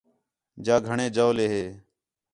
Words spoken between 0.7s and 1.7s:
گھݨیں جَولے ہِے